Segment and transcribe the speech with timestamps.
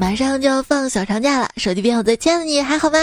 [0.00, 2.98] 马上就要放小长假了，手机边我最亲爱的你还好吗？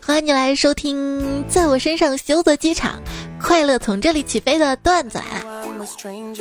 [0.00, 3.02] 欢迎你来收听在我身上修的机场，
[3.42, 5.66] 快乐从这里起飞的段子来了。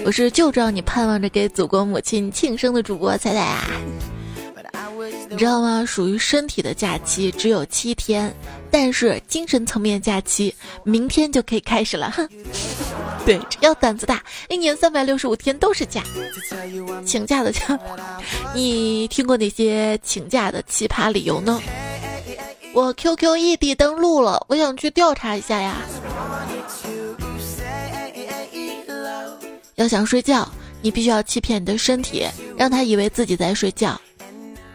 [0.06, 3.68] 我是就知道你盼望着给祖国母亲庆生的主播彩彩啊。
[5.28, 5.84] 你知道吗？
[5.88, 8.32] 属于身体的假期只有七天，
[8.70, 10.54] 但是精神层面假期
[10.84, 12.12] 明天就可以开始了。
[12.12, 12.30] 哼，
[13.26, 16.04] 对，只要胆子大，一年三百六十五天都是假。
[17.06, 17.78] 请假的假，
[18.54, 21.60] 你听过哪些请假的奇葩理由呢？
[22.74, 25.78] 我 QQ 异地登录了，我想去调查一下呀。
[29.76, 30.48] 要想睡觉，
[30.82, 32.26] 你必须要欺骗你的身体，
[32.58, 34.00] 让他以为自己在睡觉。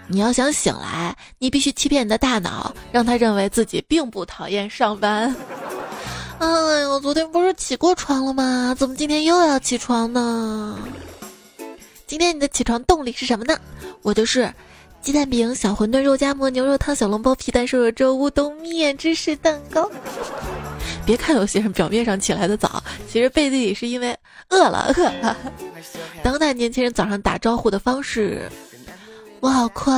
[0.08, 5.34] 你要想醒来，你必须欺骗你的大脑，让他认为自己并不讨厌上班。
[6.40, 8.74] 哎呦，昨天不是起过床了吗？
[8.76, 10.78] 怎么今天又要起床呢？
[12.06, 13.58] 今天你的起床动力是什么呢？
[14.00, 14.50] 我就是
[15.02, 19.90] 鸡蛋饼、小馄饨、肉夹馍、牛肉汤、小笼包、皮蛋瘦肉粥、乌冬面、芝士蛋糕。
[21.04, 24.16] 别看有些人表面上起来的早，其实背地里是因为
[24.48, 25.36] 饿了饿了。
[26.22, 28.50] 当代年轻人早上打招呼的方式。
[29.40, 29.94] 我好困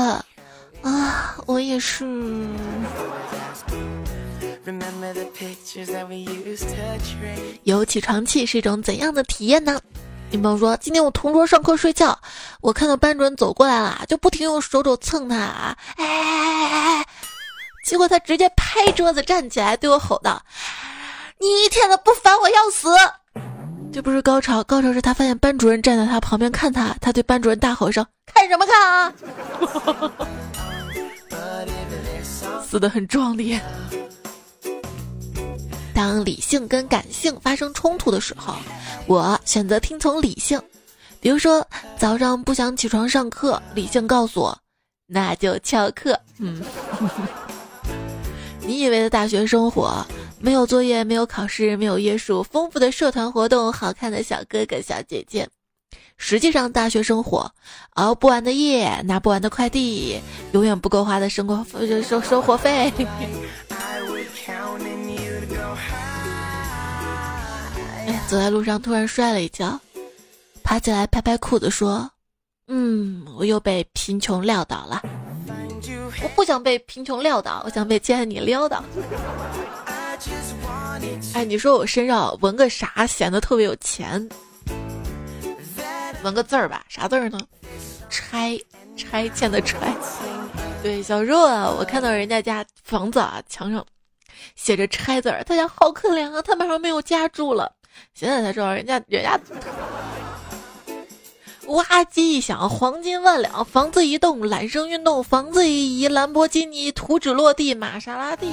[0.83, 1.37] 啊！
[1.47, 2.05] 我也是。
[7.65, 9.81] 有起床气是一种怎样的体验呢？
[10.31, 12.19] 你比方说，今天我同桌上课睡觉，
[12.61, 17.07] 我看到班主任走过来了，就不停用手肘蹭他，哎哎哎哎哎！
[17.85, 20.43] 结果他直接拍桌子站起来对我吼道
[21.39, 22.89] ：“你一天都不烦我要死！”
[23.93, 29.13] 这不是高潮，高潮是他发现班主任站在他旁边看他，他对班主任大吼一声：“看什么看啊！”
[32.67, 33.61] 死的很壮烈。
[35.95, 38.55] 当理性跟感性发生冲突的时候，
[39.07, 40.61] 我选择听从理性。
[41.21, 44.59] 比如说早上不想起床上课，理性告诉我，
[45.07, 46.19] 那就翘课。
[46.39, 46.63] 嗯，
[48.67, 50.05] 你以为的大学生活？
[50.41, 55.49] 没有作业，没有考试，没有约束，丰富的社团活动，好看的小哥哥小姐姐。
[56.17, 57.49] 实际上，大学生活
[57.91, 60.21] 熬不完的夜，拿不完的快递，
[60.51, 61.65] 永远不够花的生活
[62.03, 62.93] 生生活费。
[68.29, 69.79] 走在路上突然摔了一跤，
[70.63, 72.11] 爬起来拍拍裤子说
[72.69, 75.03] ：“嗯，我又被贫穷撂倒了。
[76.23, 78.83] 我不想被贫穷撂倒，我想被亲爱你撂倒。”
[81.35, 84.27] 哎，你说我身上纹个啥显得特别有钱？
[86.23, 87.39] 纹个字儿吧，啥字儿呢？
[88.09, 88.59] 拆，
[88.97, 89.95] 拆迁的拆。
[90.83, 93.85] 对，小时候啊，我看到人家家房子啊，墙上
[94.57, 97.71] 写着“拆”字儿，他家好可怜啊，他马上没有家住了。
[98.15, 99.41] 现在才知道，人家人家，
[101.67, 108.53] 哇机一响，黄金万两，房子一动，揽胜运动，房子一移，兰博基尼图纸落地，玛莎拉蒂。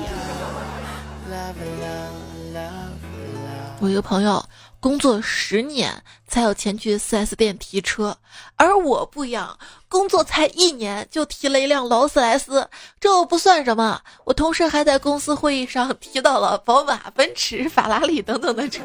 [3.81, 4.43] 我一个朋友
[4.79, 5.93] 工作十年
[6.27, 8.17] 才有钱去 4S 店提车，
[8.55, 9.59] 而我不一样，
[9.89, 12.67] 工作才一年就提了一辆劳斯莱斯，
[12.99, 14.01] 这不算什么。
[14.23, 18.83] 我同事还在公司会议上 提到了宝马、奔驰、法拉利等等的车，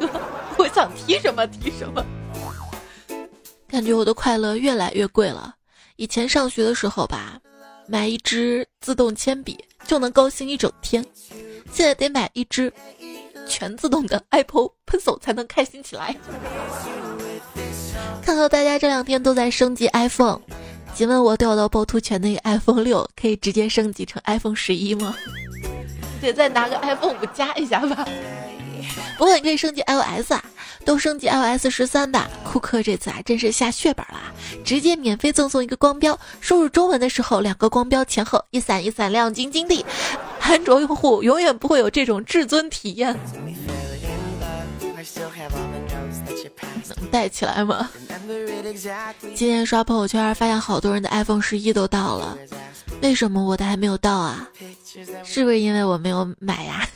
[0.57, 2.05] 我想提什么提什么。
[3.67, 5.55] 感觉我的快乐越来越贵了。
[5.95, 7.39] 以前上学的时候吧，
[7.87, 9.57] 买一支自动铅笔
[9.87, 11.05] 就能高兴一整天。
[11.71, 12.71] 现在得买一支
[13.47, 16.15] 全自动的 Apple Pencil 才能开心起来。
[18.21, 20.39] 看到大家这两天都在升级 iPhone，
[20.93, 25.15] 请问我掉到趵突泉那个 iPhone 六可以直接升级成 iPhone 十一吗？
[26.21, 28.07] 得再拿个 iPhone 五加一下吧。
[29.17, 30.43] 不过你可以升级 iOS 啊。
[30.83, 34.19] 都升级 iOS 十三吧，库克这次啊真是下血本了，
[34.63, 39.83] 直接免费赠送一个光标，输入中文的时候两个光标前后一闪一闪亮晶晶的，
[40.45, 43.17] 安卓用户永远不会有这种至尊体验。
[46.97, 47.89] 能带起来吗？
[49.33, 52.37] 今天刷朋友圈发现好多人的 iPhone 十一都到了，
[53.01, 54.47] 为什么我的还没有到啊？
[55.23, 56.87] 是不是因为我没有买呀？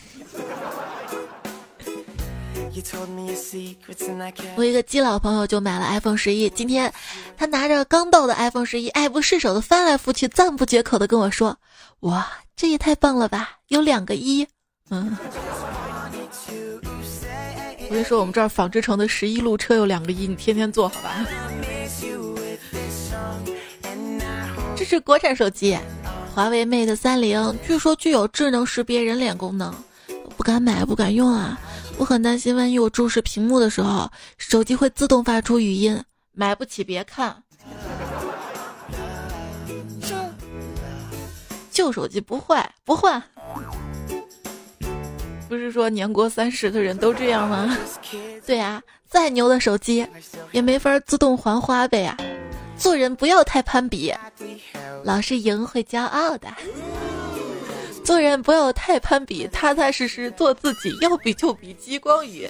[4.56, 6.94] 我一个基佬朋友就买了 iPhone 十一，今天
[7.36, 11.58] 他拿着刚到的 iPhone 十一，爱不释手的翻来覆去，赞不绝口的跟我说
[12.02, 14.48] ：“哇，这也太棒了吧，有两个一。”
[14.92, 15.16] 嗯，
[17.82, 21.26] 我跟你说我们这儿纺织城的十一路车有两个一，你天天坐好吧？
[24.76, 25.78] 这是国产手机，
[26.34, 29.74] 华为 Mate 三零，据说具有智能识别人脸功能，
[30.38, 31.60] 不敢买，不敢用啊。
[31.98, 36.02] 我很担心，万一我注视屏幕的时候，手机会自动发出语音。
[36.32, 37.44] 买不起别看。
[41.80, 43.24] 旧手机不坏不换。
[45.48, 47.78] 不是说年过三十的人都这样吗？
[48.46, 50.06] 对呀，再牛的手机
[50.52, 52.18] 也没法自动还花呗呀。
[52.78, 54.14] 做人不要太攀比，
[55.06, 56.50] 老是赢会骄傲的。
[58.04, 62.50] 做人不要太攀比，踏踏实实做自己，要比就比激光雨。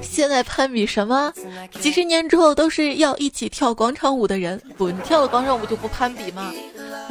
[0.00, 1.32] 现在攀比什么？
[1.80, 4.60] 几十年之后都是要一起跳广场舞的人。
[4.76, 6.52] 不，你跳了广场舞就不攀比吗？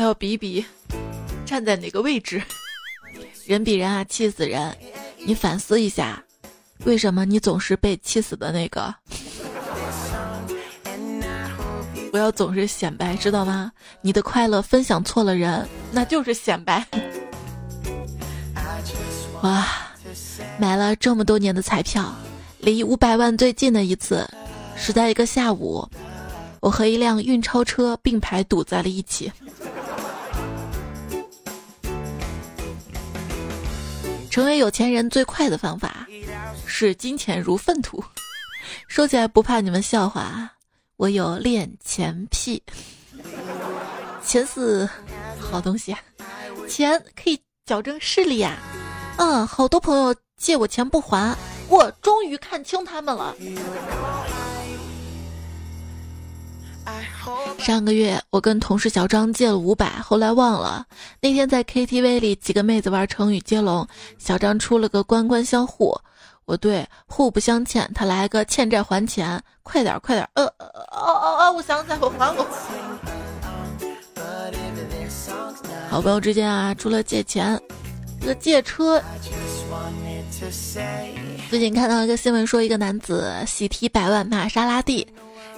[0.01, 0.65] 还要比比
[1.45, 2.41] 站在哪个位置。
[3.45, 4.75] 人比人啊，气死人！
[5.27, 6.23] 你反思一下，
[6.85, 8.95] 为什么你总是被气死的那个？
[12.11, 13.71] 不要总是显摆，知道吗？
[14.01, 16.83] 你的快乐分享错了人，那就是显摆。
[19.43, 19.67] 哇，
[20.57, 22.11] 买了这么多年的彩票，
[22.57, 24.27] 离五百万最近的一次，
[24.75, 25.87] 是在一个下午，
[26.59, 29.31] 我和一辆运钞车并排堵在了一起。
[34.31, 36.07] 成为有钱人最快的方法
[36.65, 38.01] 是金钱如粪土。
[38.87, 40.49] 说起来不怕你们笑话，
[40.95, 42.63] 我有恋钱癖。
[44.23, 44.89] 钱是
[45.37, 45.99] 好东西啊，
[46.69, 48.57] 钱可以矫正视力呀。
[49.17, 51.35] 嗯，好多朋友借我钱不还，
[51.67, 53.35] 我终于看清他们了。
[57.57, 60.85] 上个月我跟同事小张借了五百，后来忘了。
[61.19, 63.87] 那天在 KTV 里，几个妹子玩成语接龙，
[64.17, 65.95] 小张出了个官官相护，
[66.45, 70.53] 我对互不相欠，他来个欠债还钱，快点快点，呃哦
[70.91, 72.47] 哦哦，我想起来，我还我。
[75.89, 77.61] 好朋友之间啊，除了借钱，
[78.19, 79.01] 这个借车。
[81.49, 85.07] 最近看到一个新闻，说一个男子喜提百万玛莎拉蒂。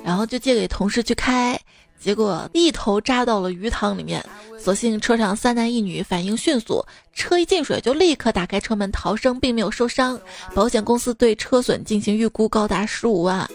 [0.03, 1.59] 然后就借给同事去开，
[2.00, 4.23] 结果一头扎到了鱼塘里面。
[4.59, 10.17] 所幸车上三男一女反应迅速，车一进水就立刻打开车门逃生，并没有受伤。
[10.53, 13.50] 保险公司对车损进行预估，高达十五万。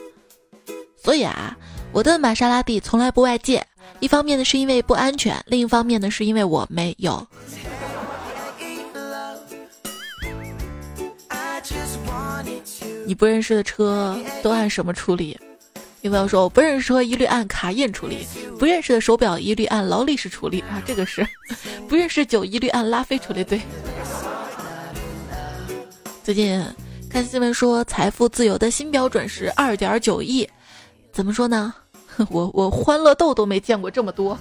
[1.02, 1.56] 所以啊，
[1.92, 3.66] 我的玛莎拉蒂从来不外借，
[4.00, 7.26] 一方面呢是因为不安全，另一方面呢是因为我没有。
[13.06, 15.38] 你不认识的车都按什么处理？
[16.08, 18.26] 有朋友说我不认识车一律按卡宴处理，
[18.58, 21.26] 不认识的手表一律按劳力士处理啊，这个是
[21.86, 23.44] 不认识酒一律按拉菲处理。
[23.44, 23.60] 对，
[26.24, 26.64] 最近
[27.10, 30.48] 看新闻说财富自由的新标准是二点九亿，
[31.12, 31.74] 怎么说呢？
[32.30, 34.38] 我我欢乐豆都没见过这么多，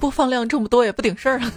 [0.00, 1.52] 播放量这么多也不顶事儿啊。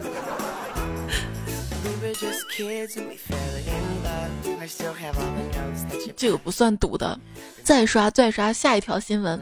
[6.16, 7.20] 这个不算赌的，
[7.64, 9.42] 再刷再刷下一条新闻：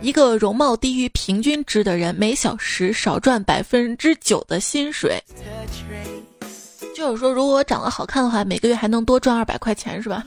[0.00, 5.20] 一个容貌低于平均值的人，每小时少赚百分之九的薪水。
[6.94, 10.24] 就是说，如果我长得好看的话，每个月还能多赚二百块钱，是吧？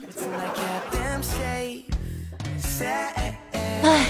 [3.82, 4.06] 唉，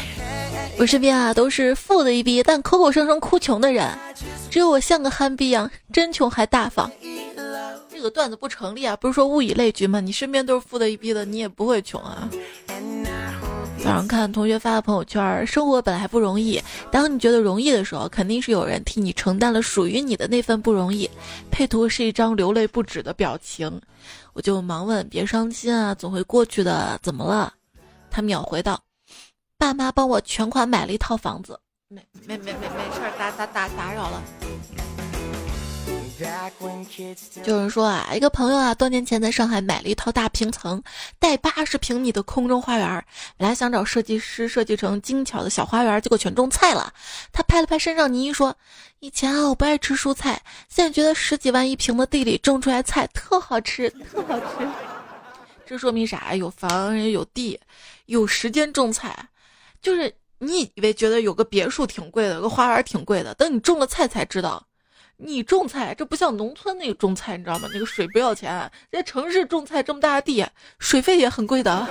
[0.79, 3.89] 我身边啊都是富的一逼，但口口声声哭穷的人，
[4.51, 6.91] 只有我像个憨逼一样，真穷还大方。
[8.01, 8.97] 这个段子不成立啊！
[8.97, 10.01] 不是说物以类聚吗？
[10.01, 12.27] 你身边都是富的一逼的，你也不会穷啊。
[13.79, 16.59] 早上看同学发的朋友圈，生活本来不容易，
[16.91, 21.11] 当你觉得容易的时候，肯定是有人替你承担了属于你的那份不容易。
[21.51, 23.79] 配图是一张流泪不止的表情，
[24.33, 27.53] 我就忙问：“别伤心啊，总会过去的，怎么了？”
[28.11, 28.83] 他秒回道
[29.59, 31.61] ：“爸妈帮我全款买了一套房子。”
[31.93, 34.23] 没没没没没事，打打打打扰了。
[37.43, 40.83] 就是说啊，一个朋友啊，多年前在上海买了一套大平层，
[41.19, 43.05] 带八十平米的空中花园。
[43.37, 46.93] 本来想找设计师设计成精巧的小花园，结果全种菜了。
[47.33, 48.57] 他拍了拍身上泥，说
[49.01, 54.69] ：“以前啊，我不爱吃蔬菜，现在觉得十几万一平的地里种出来菜特好吃， 特好吃。”
[55.67, 56.35] 这说明啥？
[56.35, 57.59] 有房有地，
[58.07, 59.17] 有时间种菜。
[59.81, 64.67] 就是你以为觉得有个别墅挺贵的，有个花园挺贵的，等你种了菜才知道。
[65.23, 67.69] 你种菜，这不像农村那个种菜，你知道吗？
[67.73, 70.47] 那个水不要钱，在城市种菜这么大的地，
[70.79, 71.87] 水费也很贵的。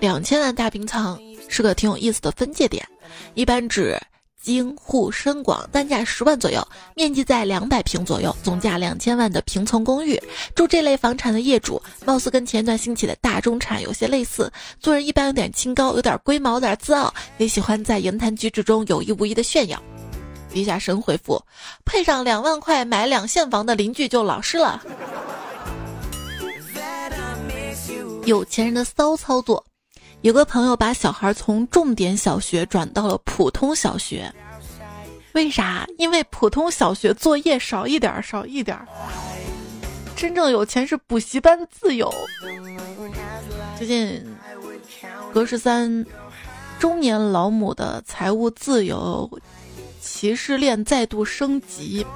[0.00, 2.86] 两千万大平仓是个挺有意思的分界点，
[3.34, 3.98] 一般指。
[4.44, 6.62] 京沪深广，单价十万左右，
[6.94, 10.22] 面积在两百平左右，总价两千万的平层公寓。
[10.54, 19.82] 住这类房产的业主，貌似跟前段兴起的大中产有些类似，做人一般有点清高，有点龟毛，有点自傲，也喜欢在言谈举止中有意无意的炫耀。
[20.52, 21.42] 底下神回复：
[21.86, 24.82] 配上两万块买两现房的邻居就老实了。
[28.26, 29.64] 有钱人的骚操作。
[30.24, 34.32] 有个朋友把小孩从重点小学转到了普通小学，
[35.34, 35.86] 为啥？
[35.98, 38.74] 因为普通小学作业少一点，少一点。
[40.16, 42.10] 真正有钱是补习班自由。
[43.76, 44.24] 最近，
[45.34, 46.06] 格十三
[46.78, 49.30] 中年老母的财务自由
[50.00, 52.06] 歧视链再度升级，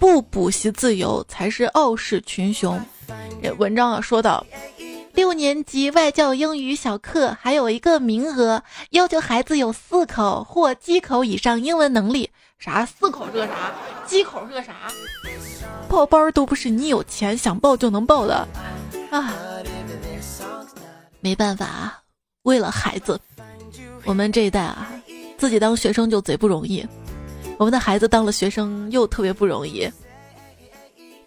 [0.00, 2.76] 不补习自由才是傲视群雄。
[3.56, 4.44] 文章啊说到，
[5.20, 12.30] 六年级外教英语小课还有一个名额，要求孩子有四口或七口以上英文能力。
[12.58, 13.70] 啥四口是个啥？
[14.06, 14.72] 鸡口是个啥？
[15.90, 18.48] 报班都不是你有钱想报就能报的
[19.10, 19.34] 啊！
[21.20, 21.98] 没办法啊，
[22.44, 23.20] 为了孩子，
[24.06, 24.90] 我们这一代啊，
[25.36, 26.82] 自己当学生就贼不容易，
[27.58, 29.86] 我们的孩子当了学生又特别不容易。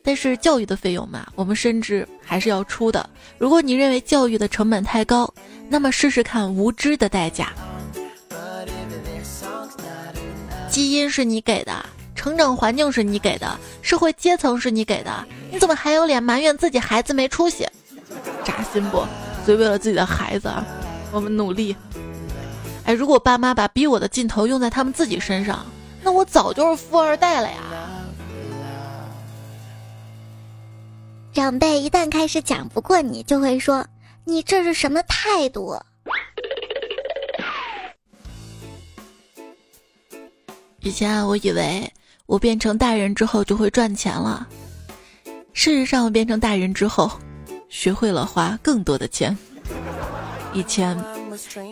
[0.03, 3.09] 但是教育的费用嘛，我们深知还是要出的。
[3.37, 5.33] 如果你认为教育的成本太高，
[5.69, 7.53] 那么试试看无知的代价。
[10.69, 17.67] 基因是你给的，成长环境是你给的，社会阶层是你给的，你怎么还有脸埋怨自己孩子没出息？
[18.43, 19.05] 扎心不？
[19.45, 20.51] 所以为了自己的孩子，
[21.11, 21.75] 我们努力。
[22.85, 25.65] 哎，如果爸妈把逼我的劲头用在他们自己身上，
[26.01, 27.55] 那我早就是富二代了呀。
[31.33, 33.83] 长辈一旦开始讲不过你，就会说
[34.23, 35.75] ：“你这是什么态度？”
[40.81, 41.91] 以前我以为
[42.27, 44.47] 我变成大人之后就会赚钱了，
[45.53, 47.11] 事实上我变成大人之后，
[47.67, 49.35] 学会了花更多的钱。
[50.53, 50.95] 以前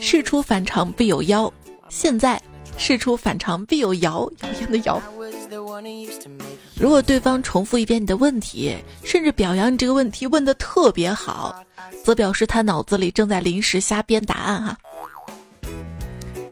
[0.02, 1.54] 事出反常必有妖，
[1.88, 2.42] 现在
[2.78, 5.00] 事出反常必有谣，谣言的谣。
[6.82, 11.64] 如果对方重复一遍你的问题，甚至表扬你这个问题问的特别好，
[12.04, 14.76] 则表示他脑子里正在临时瞎编答案哈。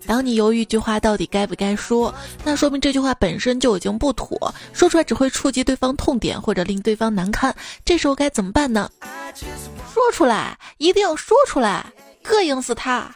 [0.06, 7.54] 当你犹豫一句话到底该不该说，那说明这句话本身就已经不妥，说出来只会触及对方痛点或者令对方难堪。
[7.84, 8.88] 这时候该怎么办呢？
[9.92, 11.92] 说出来，一定要说出来，
[12.24, 13.12] 膈应死他。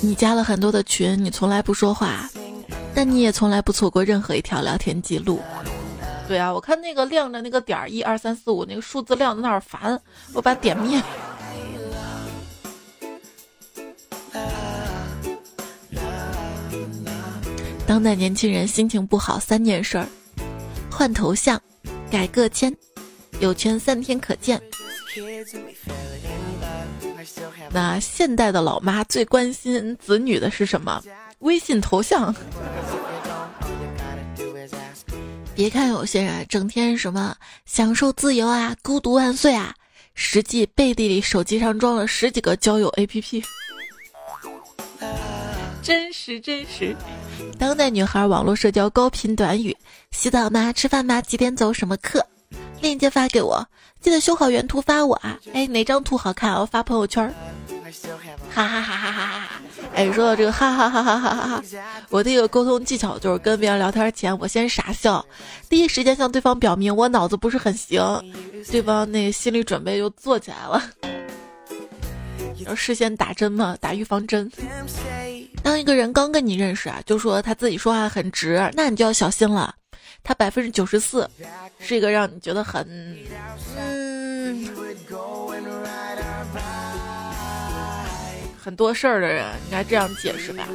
[0.00, 2.28] 你加了很多的群，你从来不说话，
[2.98, 5.40] 但你也从来不错过任何一条聊天记录。
[6.26, 9.96] 对啊，我看那个亮着那个点儿，一二三四五那个数字亮在那儿烦，
[10.32, 11.00] 我把点灭。
[17.86, 20.04] 当代年轻人心情不好，三件事儿：
[20.90, 21.60] 换头像、
[22.10, 22.76] 改个签、
[23.38, 24.60] 有权三天可见。
[27.70, 31.00] 那现代的老妈最关心子女的是什么？
[31.40, 32.34] 微信头像。
[35.54, 37.34] 别看有些人整天什么
[37.66, 39.74] 享受自由啊、孤独万岁啊，
[40.14, 43.44] 实际背地里手机上装了十几个交友 APP。
[45.82, 46.94] 真实真实，
[47.58, 49.76] 当代女孩网络社交高频短语：
[50.10, 50.72] 洗澡吗？
[50.72, 51.20] 吃饭吗？
[51.22, 51.72] 几点走？
[51.72, 52.24] 什么课？
[52.80, 53.66] 链接发给我，
[54.00, 55.38] 记得修好原图发我啊！
[55.54, 56.54] 哎，哪张图好看？
[56.54, 57.34] 我发朋友圈。
[58.54, 59.50] 哈哈哈哈哈哈！
[59.94, 61.62] 哎，说到这个，哈哈哈哈哈哈哈！
[62.10, 65.24] 我的一个沟通技巧就是跟别人聊天前，我先傻笑，
[65.68, 68.00] 第一时间向对方表明我脑子不是很行，
[68.70, 70.82] 对方那个心理准备就做起来了。
[72.66, 74.50] 要事先打针嘛，打预防针。
[75.62, 79.74] 当一个人刚跟你认识啊，就说他自己说话很直，那你就要小心了。
[80.24, 81.28] 他百分之九十四
[81.78, 82.84] 是一个让你觉得很
[83.78, 84.68] 嗯
[88.68, 90.68] 很多事儿的人，应该这样解释吧。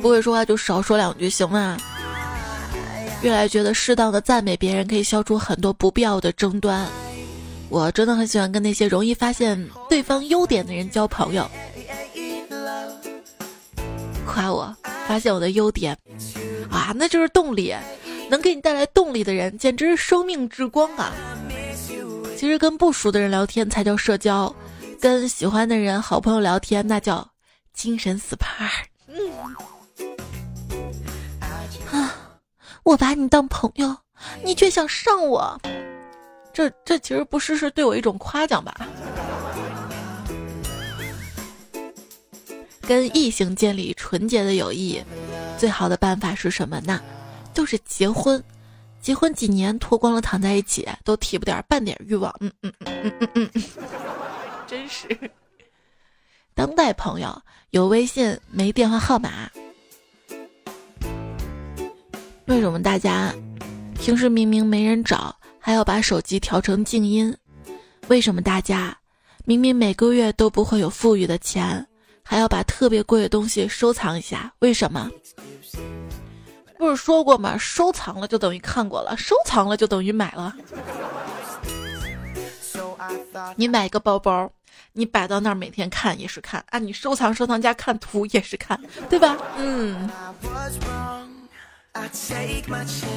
[0.00, 1.76] 不会说话就少说两句，行吗？
[3.22, 6.86] 越来觉得适当的赞美别人可以消除很多不必要的争端。
[7.68, 11.50] 我真的很喜欢跟那些容易发现对方优点的人交朋友，
[14.24, 14.72] 夸我，
[15.08, 15.98] 发现我的优点，
[16.70, 17.74] 啊，那就是动力，
[18.30, 21.12] 能给你带来动力的人简直是生命之光啊！
[22.36, 24.54] 其实跟不熟的人聊天才叫社交，
[25.00, 27.26] 跟喜欢的人、好朋友聊天那叫
[27.72, 28.68] 精神 SPA。
[29.06, 29.16] 嗯，
[31.90, 32.14] 啊，
[32.82, 33.96] 我把你当朋友，
[34.44, 35.58] 你却想上我。
[36.52, 38.86] 这这其实不是是对我一种夸奖吧。
[42.82, 45.02] 跟异性建立纯洁的友谊，
[45.58, 47.00] 最好的办法是什么呢？
[47.54, 48.42] 就是结婚。
[49.04, 52.34] 结婚几年脱光了躺在一起，都提不点半点欲望。
[52.40, 53.62] 嗯嗯嗯嗯嗯嗯嗯，
[54.66, 55.06] 真是。
[56.54, 59.50] 当代朋友有微信没电话号码，
[62.46, 63.30] 为什么大家？
[64.00, 67.36] 平时明明没人找，还要把手机调成静音。
[68.08, 68.96] 为什么大家
[69.44, 71.86] 明明每个月都不会有富裕的钱，
[72.22, 74.50] 还要把特别贵的东西收藏一下？
[74.60, 75.10] 为什么？
[76.78, 77.56] 不是说过吗？
[77.58, 80.54] 收藏了就等于看过了，收藏了就等于买了。
[83.56, 84.50] 你买个包包，
[84.92, 89.36] 你摆到那儿每天看也是看啊，你收藏收藏家看图也是看，对吧？
[89.56, 90.10] 嗯。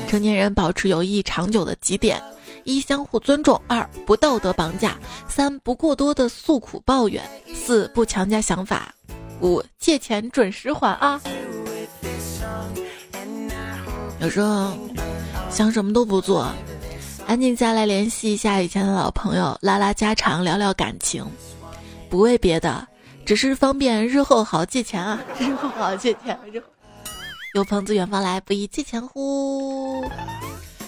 [0.08, 2.22] 成年人保持友谊长久的几点：
[2.64, 4.92] 一、相互尊重；二、不道德绑架；
[5.28, 7.24] 三、不过多的诉苦抱怨；
[7.56, 8.94] 四、不强加想法；
[9.42, 11.20] 五、借钱准时还啊。
[14.20, 14.76] 有时候
[15.50, 16.52] 想什么都不做，
[17.28, 21.26] 安静下来联系一下以前的老朋友，拉拉家常，聊聊感情，
[22.10, 22.88] 不为别的，
[23.26, 25.20] 只是方便日后好借钱啊！
[25.40, 26.66] 日后好借钱，日后。
[27.54, 30.04] 有朋自远方来，不宜借钱乎？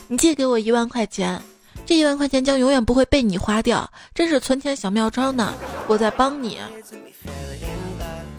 [0.07, 1.41] 你借给我一万块钱，
[1.85, 5.53] 这一万块钱将永远不会被你花掉，这是存钱小妙招呢。
[5.87, 6.57] 我在帮你。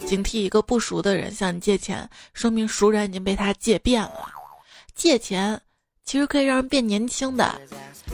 [0.04, 4.28] 警惕一个不熟的人向你借钱，说明熟人已经被他借遍了。
[5.00, 5.58] 借钱
[6.04, 7.58] 其实可以让人变年轻的，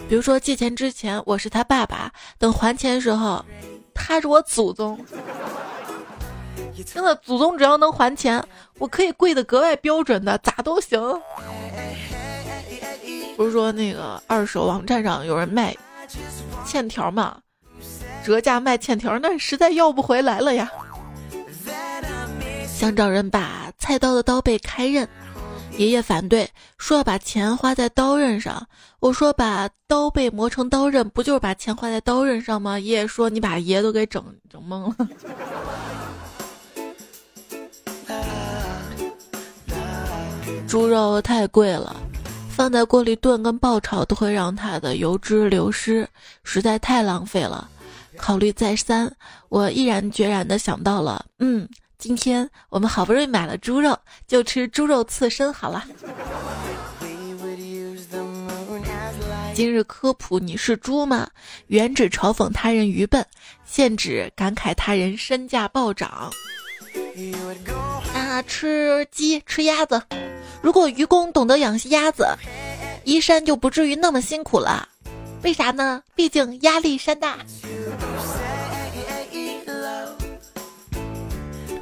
[0.09, 3.45] 比如说借钱之前我是他爸爸，等还钱的时候，
[3.93, 4.97] 他是我祖宗。
[6.87, 8.40] 真的，祖宗只要能还钱，
[8.78, 11.00] 我可以跪的格外标准的，咋都行。
[13.37, 15.75] 不是说那个二手网站上有人卖
[16.64, 17.37] 欠条吗？
[18.25, 20.71] 折价卖欠条，那实在要不回来了呀。
[22.69, 25.09] 想找人把菜刀的刀背开刃，
[25.78, 28.66] 爷爷反对，说要把钱花在刀刃上。
[28.99, 32.78] 我说把刀背磨成刀刃，不就是把钱花在刀刃上吗？
[32.78, 35.09] 爷爷说你把爷都给整整懵了。
[40.66, 41.95] 猪肉太贵了，
[42.50, 46.09] 放在锅里炖跟爆炒都会让它的油脂流失，
[46.42, 47.68] 实在太浪费了。
[48.16, 49.14] 考虑再三，
[49.50, 55.85] 我毅然决然的想到了，嗯，今天我们好不容易买了猪肉，就吃猪肉刺身好了。
[59.54, 61.28] 今日科普：你是猪吗？
[61.68, 63.24] 原指嘲讽他人愚笨，
[63.64, 66.30] 现指感慨他人身价暴涨。
[68.12, 70.02] 啊，吃鸡吃鸭子。
[70.61, 72.26] 如果愚公懂得养鸭子，
[73.04, 74.87] 移山就不至于那么辛苦了。
[75.42, 76.02] 为啥呢？
[76.14, 77.38] 毕竟压力山大。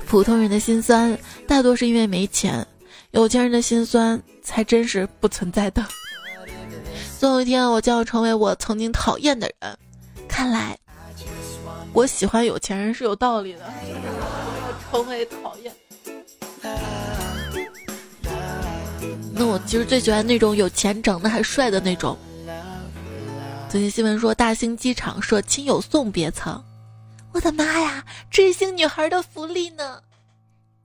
[0.07, 2.65] 普通人的心酸大多是因为没钱，
[3.11, 5.85] 有钱人的心酸才真是不存在的。
[7.19, 9.77] 总有一天，我将要成为我曾经讨厌的人。
[10.29, 10.79] 看来，
[11.93, 13.61] 我喜欢有钱人是有道理的。
[14.91, 15.73] 成为讨厌。
[19.33, 22.17] 那我其实最喜欢那种有钱、长得还帅的那种。
[23.69, 26.63] 最近新闻说，大兴机场设亲友送别舱，
[27.35, 30.01] 我的妈呀，追星女孩的福利呢？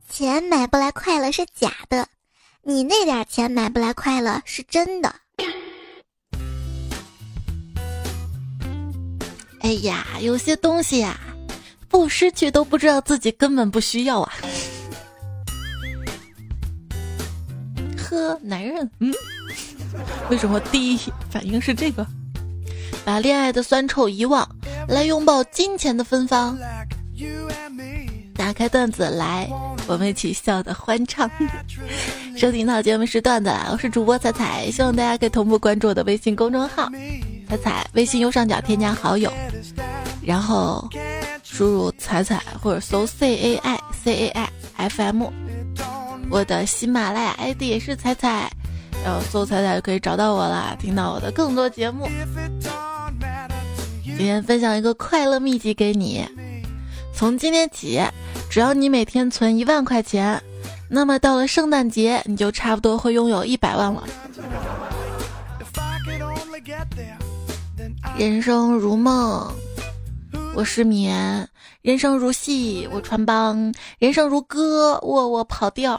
[0.09, 2.07] 钱买不来快乐是假的，
[2.63, 5.13] 你那点钱买不来快乐是真的。
[9.59, 11.19] 哎呀，有些东西呀，
[11.87, 14.33] 不失去都不知道自己根本不需要啊。
[17.95, 19.13] 呵，男人，嗯，
[20.31, 22.03] 为什么第一反应是这个？
[23.05, 24.47] 把恋爱的酸臭遗忘，
[24.87, 26.57] 来拥抱金钱的芬芳。
[28.35, 29.49] 打开段子来，
[29.87, 31.29] 我们一起笑得欢畅。
[32.37, 36.89] 收听到节目是段子，我是主播彩彩，希望大家可以同步关注我的微信公众号
[37.49, 39.29] 彩彩，微信右上角添加好友，
[40.21, 40.87] 然后
[41.43, 45.27] 输入彩彩或者搜 C A I C A I F M。
[46.31, 48.49] 我的喜马拉雅 ID 也是彩彩，
[49.03, 52.07] 然后搜彩彩就可以找到我啦，听到我的更多节目。
[54.03, 56.27] 今天分享一个快乐秘籍给你，
[57.13, 58.01] 从今天起，
[58.49, 60.41] 只要你每天存一万块钱，
[60.89, 64.03] 那么到了圣诞节，你就差不多会拥有一百万了。
[68.17, 69.49] 人生如梦，
[70.53, 71.47] 我失眠。
[71.81, 75.97] 人生如戏，我穿帮；人生如歌，我我跑调。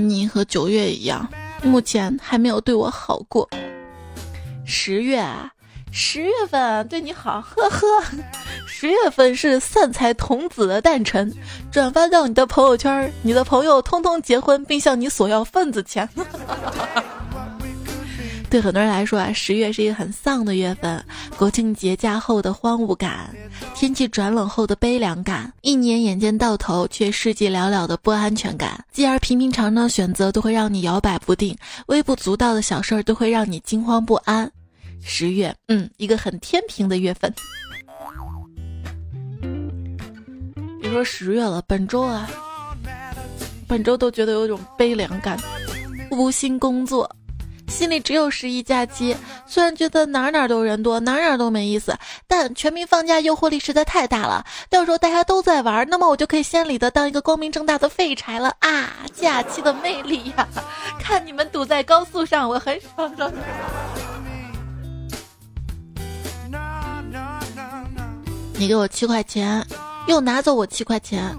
[0.00, 1.28] 你和九月一样，
[1.60, 3.50] 目前还没有对我好过。
[4.64, 5.50] 十月啊，
[5.90, 8.04] 十月份对你好，呵呵。
[8.64, 11.34] 十月份是散财童子的诞辰，
[11.72, 16.08] 转发到你的朋友圈，你的朋友通通结婚，并向你索要份子钱。
[18.50, 21.04] 对很多人来说啊，十月是一个很丧的月份，
[21.36, 23.28] 国庆节假后的荒芜感，
[23.74, 31.54] 天气转冷后的悲凉感，一年眼见到头却世纪寥寥的不安全感，继而平平常常选择都会让你摇摆不定，
[31.88, 34.50] 微不足道的小事儿都会让你惊慌不安。
[35.02, 37.32] 十月，嗯，一个很天平的月份。
[40.80, 42.28] 别说十月了，本周啊，
[43.66, 45.38] 本周都觉得有种悲凉感，
[46.10, 47.08] 无心工作。
[47.68, 54.44] 心里只有十一假期，虽然觉得哪哪都人多，哪哪都没意思，但全民放假诱惑力实在太大了。
[54.68, 58.90] 到时候大家都在玩，那么我就可以先里的当一个光明正大的废柴了啊！
[59.14, 60.48] 假期的魅力呀，
[60.98, 63.32] 看你们堵在高速上，我很爽爽。
[68.54, 69.64] 你给我七块钱，
[70.08, 71.32] 又拿走我七块钱，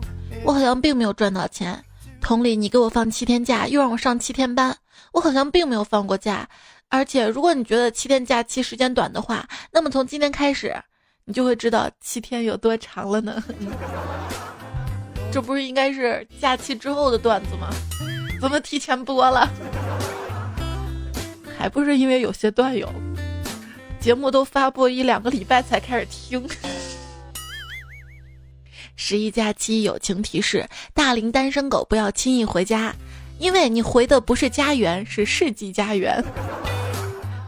[0.45, 1.83] 我好像并没有赚到钱。
[2.21, 4.77] 同理，你给我放七天假，又让我上七天班。
[5.13, 6.47] 我好像并没有放过假，
[6.89, 10.75] 而且如果你觉得七天假期时间短的话，那么从今天开始，
[11.25, 13.43] 你就会知道七天有多长了呢。
[15.31, 17.69] 这不是应该是假期之后的段子吗？
[18.39, 19.49] 怎么提前播了？
[21.57, 22.87] 还不是因为有些段友
[23.99, 26.47] 节目都发布一两个礼拜才开始听。
[29.01, 32.93] 十一假期友情提示：大龄单身狗不要轻易回家。
[33.39, 36.21] 因为你回的不是家园，是世纪家园。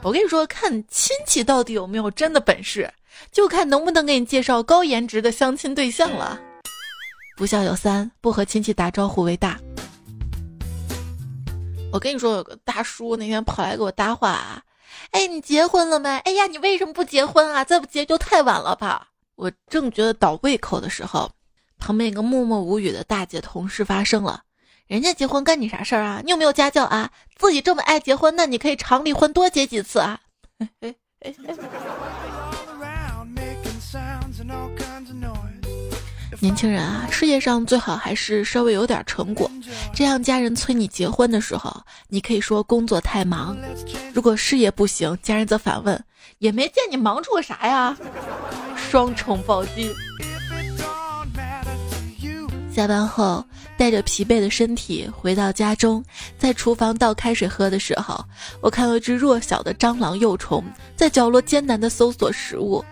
[0.02, 2.90] 我跟你说，看亲戚到底有没有真的本事，
[3.34, 6.40] 就看能不能给你介绍高颜值的相亲对象了。
[7.36, 9.60] 不孝有三，不和亲戚打招呼为大。
[11.92, 14.64] 我跟你说，有个大叔那天跑来给我搭话，
[15.12, 16.10] 哎，你结婚了没？
[16.20, 17.66] 哎呀，你为什么不结婚啊？
[17.66, 19.10] 再不结就太晚了吧？
[19.36, 21.30] 我正觉得倒胃口的时候，
[21.82, 24.44] 旁边一个默默无语的大姐同事发声了。
[24.88, 26.22] 人家结婚干你啥事儿啊？
[26.24, 27.10] 你有没有家教啊？
[27.38, 30.20] 自己这么爱结婚，那你可以常离婚，多结几次啊！
[36.40, 39.50] 年轻人啊，事业上最好还是稍微有点成果，
[39.94, 43.56] 这样家人催你结婚的时候，你可以说工作太忙；
[44.14, 46.04] 如果事业不行，家人则反问，
[46.40, 47.98] 也没见你忙出个啥呀？
[48.76, 49.92] 双重暴击。
[52.74, 53.44] 下班后。
[53.78, 56.04] 带着疲惫的身体回到家中，
[56.38, 58.24] 在厨房倒开水喝的时候，
[58.62, 60.64] 我看到一只弱小的蟑螂幼虫
[60.96, 62.86] 在角落艰难地搜索食物。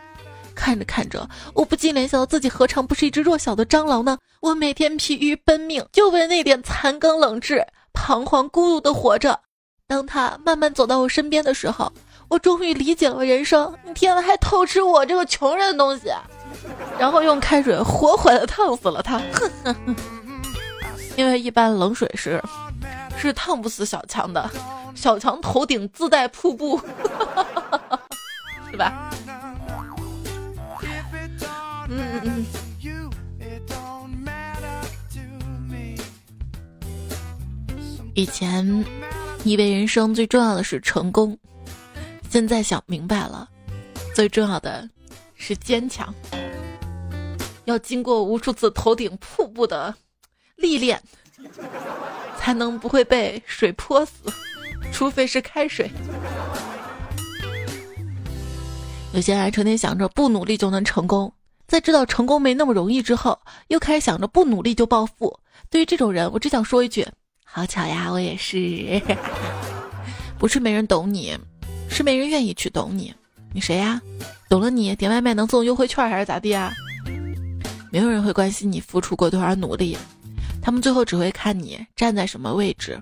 [0.56, 4.18] 看着看着，我不禁联想到自己何尝不是一只弱小的蟑螂呢？
[4.40, 7.64] 我每天疲于奔命，就为那点残羹冷炙，
[7.94, 9.40] 彷徨孤独地活着。
[9.88, 11.92] 当他慢慢走到我身边的时候，
[12.30, 13.72] 我终于理解了人生。
[13.86, 16.10] 你天哪，还偷吃我这个穷人的东西！
[17.00, 19.22] 然后用开水活活的烫死了他。
[21.16, 22.42] 因为一般冷水是
[23.18, 24.50] 是烫不死小强的，
[24.96, 26.80] 小强头顶自带瀑布，
[28.72, 29.12] 是吧？
[31.90, 32.46] 嗯嗯嗯。
[38.16, 38.86] 以前
[39.44, 41.38] 以为人生最重要的是成功，
[42.30, 43.48] 现在想明白了，
[44.14, 44.88] 最重要的
[45.40, 46.14] 是坚强。
[47.66, 49.96] 要经过无数次头顶瀑布的。
[50.56, 51.02] 历练，
[52.38, 54.14] 才能不会被水泼死，
[54.92, 55.90] 除非是开水。
[59.14, 61.32] 有些人成天想着不努力就能成功，
[61.66, 65.40] 在知道成功没那么容易之后，又开始想着不努力就暴富。
[65.70, 67.08] 对于这种人，我只想说一句：
[67.46, 69.02] 好巧呀，我也是。
[70.38, 71.38] 不是没人懂你，
[71.90, 73.14] 是没人愿意去懂你。
[73.54, 74.02] 你谁呀？
[74.48, 76.72] 懂了你，点外卖能送优惠券还是咋地啊？
[77.92, 79.98] 没有人会关心你付出过多少努力。
[80.62, 83.00] 他们最后只会看你站在什么位置。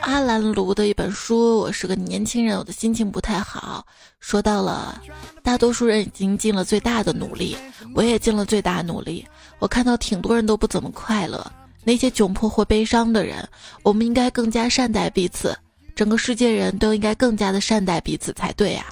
[0.00, 3.86] 阿兰卢的一本书，我是个年轻人，我的心情不太好。
[4.20, 5.00] 说到了，
[5.42, 7.56] 大多数人已经尽了最大的努力，
[7.94, 9.26] 我也尽了最大努力。
[9.58, 11.50] 我看到挺多人都不怎么快乐，
[11.84, 13.46] 那些窘迫或悲伤的人，
[13.82, 15.56] 我们应该更加善待彼此。
[15.98, 18.86] 整个世界人都应该更加的善待彼此才对呀。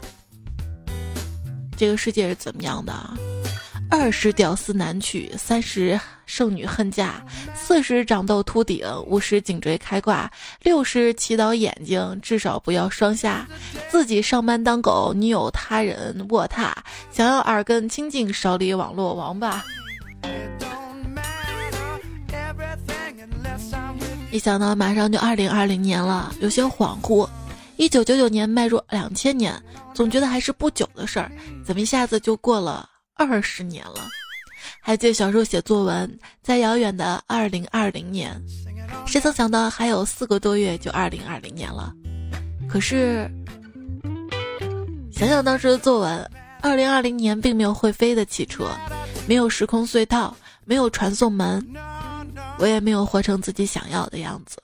[1.76, 2.92] 这个世界是怎么样的？
[3.88, 10.28] 二十屌丝难娶，三十剩女恨嫁，四十长痘秃顶，五十颈椎开挂，
[10.64, 13.46] 六十祈祷眼睛至少不要双下，
[13.88, 16.72] 自己上班当狗，女友他人卧榻，
[17.12, 19.64] 想要耳根清净，少理网络王八。
[24.36, 27.26] 一想到马上就二零二零年了，有些恍惚。
[27.78, 29.58] 一九九九年迈入两千年，
[29.94, 31.32] 总觉得还是不久的事儿，
[31.64, 32.86] 怎么一下子就过了？
[33.14, 33.94] 二十年了，
[34.82, 38.30] 还记得小时候写作文，在遥远的二零二零年，
[39.06, 41.94] 谁曾想到还有四个多月就二零二零年了？
[42.68, 43.30] 可是
[45.10, 48.68] 想想当时的作文，二零二零年并没有会飞的汽车，
[49.26, 51.66] 没有时空隧道，没有传送门，
[52.58, 54.58] 我也没有活成自己想要的样子。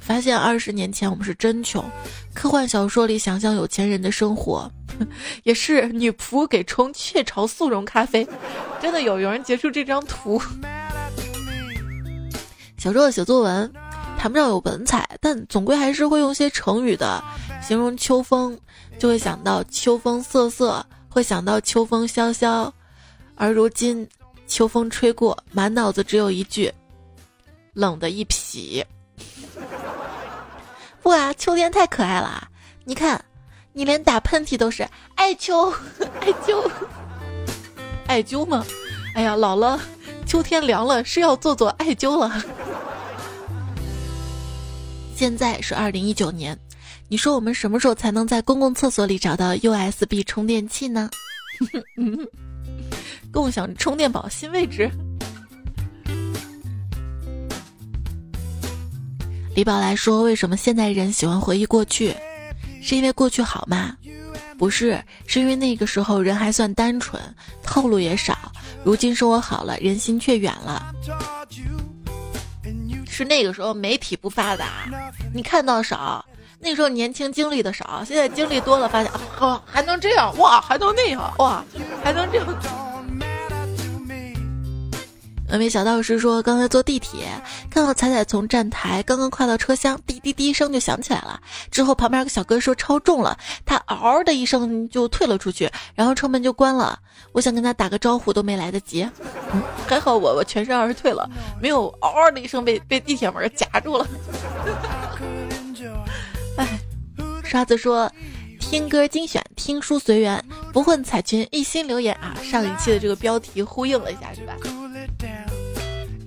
[0.00, 1.84] 发现二十年前我们是真穷，
[2.34, 4.70] 科幻小说里想象有钱人的生活，
[5.44, 8.26] 也是女仆给冲雀巢速溶咖啡，
[8.80, 10.40] 真的有有人截出这张图。
[12.76, 13.72] 小时候写作文，
[14.18, 17.22] 谈不上有文采，但总归还是会用些成语的，
[17.62, 18.58] 形容秋风，
[18.98, 22.72] 就会想到秋风瑟瑟，会想到秋风萧萧，
[23.36, 24.08] 而如今
[24.50, 26.70] 秋风吹过，满脑子只有一句，
[27.72, 28.84] 冷的一匹。
[31.00, 32.48] 不啊，秋天太可爱了！
[32.84, 33.24] 你看，
[33.72, 35.72] 你连打喷嚏都是艾灸，
[36.20, 36.68] 艾灸，
[38.08, 38.66] 艾灸吗？
[39.14, 39.80] 哎呀，老了，
[40.26, 42.42] 秋天凉了，是要做做艾灸了。
[45.14, 46.58] 现在是二零一九年，
[47.08, 51.08] 你说我们什么时候才能在公共厕所里找到 USB 充电器呢？
[53.32, 54.90] 共享充电宝新位置。
[59.54, 62.14] 李宝来说：“为什么现代人喜欢回忆过去？
[62.80, 63.96] 是因为过去好吗？
[64.56, 67.20] 不是，是因为那个时候人还算单纯，
[67.62, 68.36] 套路也少。
[68.84, 70.94] 如今生活好了，人心却远了。
[73.06, 74.88] 是那个时候媒体不发达，
[75.34, 76.24] 你看到少。
[76.58, 81.64] 那时候年轻经历的少，现在经历多了，发现啊，还能这样哇，还能那样哇，
[82.04, 82.46] 还能这样。”
[85.50, 87.28] 那位小道士说：“刚才坐地铁，
[87.68, 91.40] 看到彩彩从站台刚刚跨到车厢，滴滴滴声就响起来了。
[91.72, 93.36] 之后旁边有个小哥说超重了，
[93.66, 96.98] 他嗷的一声就退了出去，然后车门就关了。
[97.32, 99.08] 我想跟他打个招呼都没来得及，
[99.88, 101.28] 还好我我全身而退了，
[101.60, 104.06] 没有嗷的一声被被地铁门夹住了。
[106.56, 106.78] 哎，
[107.42, 108.10] 刷子说，
[108.60, 112.36] 听歌精选，听书随缘，不混彩群，一心留言啊！
[112.42, 114.54] 上一期的这个标题呼应了一下，是吧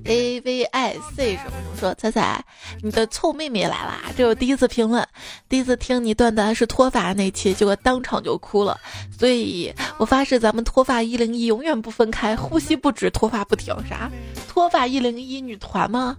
[0.06, 2.44] ？A V I C 什么什么说彩彩，
[2.82, 4.02] 你的臭妹妹来啦！
[4.18, 5.08] 这我第一次评论，
[5.48, 8.78] 第一次听你段段是脱发那期，结果当场就哭了。
[9.18, 13.74] 所以我发誓，咱们脱发一零一永远不分开，呼吸不止，脱发不停。
[13.88, 14.12] 啥？
[14.50, 16.18] 脱发一零一女团吗？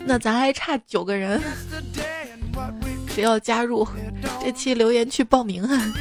[0.00, 1.40] 那咱还差九个人，
[3.08, 3.86] 谁要加入？
[4.42, 5.92] 这期留言去报名啊！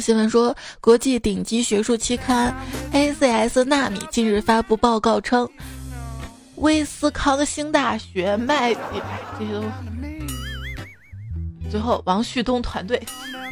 [0.00, 2.54] 新闻说，国际顶级学术期刊
[3.14, 5.48] 《ACS 纳米》近日发布报告称，
[6.56, 8.80] 威斯康星大学麦迪
[9.38, 10.15] 这些都。
[11.70, 13.00] 最后，王旭东团队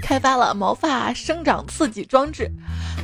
[0.01, 2.51] 开发了毛发生长刺激装置，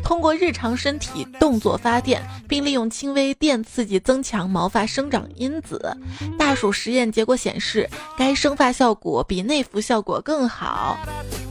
[0.03, 5.96] 通过日常身体动作发电，并利用轻微电刺激增强毛发生长因子。
[6.38, 10.99] 大鼠实验结果显示，该生发效果比内服效果更好，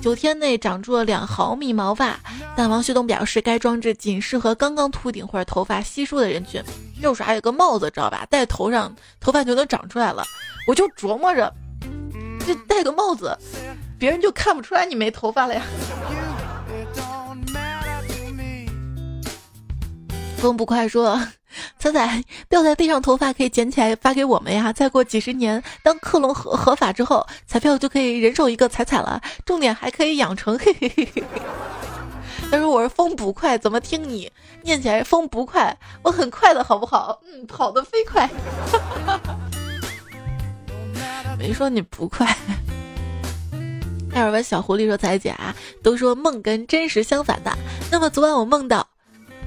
[0.02, 2.20] 九天内长出了两毫米毛发。
[2.56, 6.62] 但王旭东表示，该装置仅适合刚刚秃顶或者头发稀疏的人群。
[7.02, 8.26] 右手还有个帽子，知道吧？
[8.30, 10.24] 戴头上，头发就能长出来了。
[10.68, 11.54] 我就琢磨着。
[12.50, 13.38] 就戴个帽子，
[14.00, 15.62] 别人就看不出来你没头发了呀。
[20.38, 21.22] 风不快说
[21.78, 24.74] ：“彩彩掉在地上头发可以捡起来发给我们呀。
[24.74, 29.22] 再过几十年，当克隆合合法之后，彩票就可以人手一个彩彩了。
[29.46, 31.24] 重点还可以养成。”嘿嘿嘿嘿。
[32.50, 34.32] 他说：“我是风不快，怎么听你
[34.64, 35.78] 念起来风不快？
[36.02, 37.20] 我很快的好不好？
[37.28, 38.28] 嗯，跑得飞快。
[41.40, 42.28] ”没说你不快。
[44.14, 47.58] 艾尔文小狐狸说：“彩姐啊，都说梦跟真实相反的。
[47.90, 48.86] 那么昨晚我梦到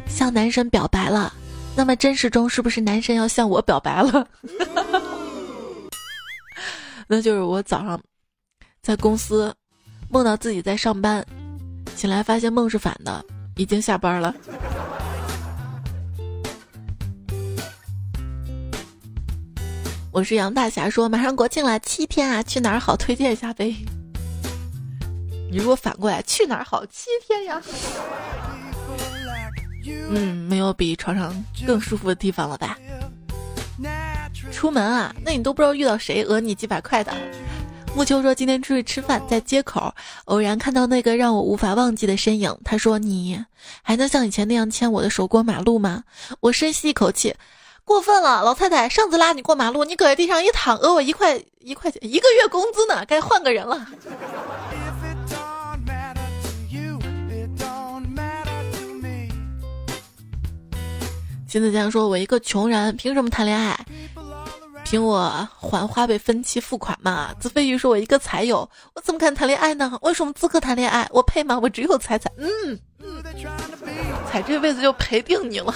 [0.06, 1.34] 向男神表白了，
[1.76, 4.26] 那么真实中是不是男神要向我表白了？
[7.06, 8.00] 那就是我早上
[8.80, 9.54] 在公司
[10.08, 11.22] 梦到自己在上班，
[11.94, 13.22] 醒来发现梦是反的，
[13.56, 14.34] 已经下班了。”
[20.12, 22.94] 我是杨大侠，说马上国庆了，七天啊，去哪儿好？
[22.94, 23.74] 推荐一下呗。
[25.50, 26.84] 你如果反过来，去哪儿好？
[26.84, 27.62] 七天呀。
[30.10, 31.34] 嗯，没有比床上
[31.66, 32.78] 更舒服的地方了吧？
[34.52, 37.10] 出门啊，那你都不知道遇到谁讹你几百块的。
[37.96, 39.94] 木秋说今天出去吃饭，在街口
[40.26, 42.54] 偶然看到那个让我无法忘记的身影。
[42.64, 43.42] 他说：“你
[43.80, 46.04] 还能像以前那样牵我的手过马路吗？”
[46.40, 47.34] 我深吸一口气。
[47.84, 53.86] 过分了，老太太，上次拉你过马路，你搁在地上一躺，讹我一块一块钱，一个月工资呢，该换个人了。
[61.48, 63.78] 金子江说：“我一个穷人，凭什么谈恋爱？
[64.84, 67.34] 凭我还花呗分期付款嘛？
[67.38, 69.98] 子飞鱼说：“我一个财友，我怎么敢谈恋爱呢？
[70.00, 71.06] 为什么资格谈恋爱？
[71.10, 71.58] 我配吗？
[71.60, 72.46] 我只有彩彩，嗯，
[74.30, 75.74] 彩这辈子就赔定你了。”